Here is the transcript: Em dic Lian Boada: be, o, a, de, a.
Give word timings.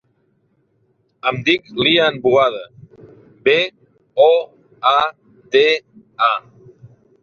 Em 1.31 1.37
dic 1.49 1.69
Lian 1.81 2.17
Boada: 2.25 2.63
be, 3.49 3.57
o, 4.29 4.33
a, 4.97 4.99
de, 5.57 5.67
a. 6.33 6.37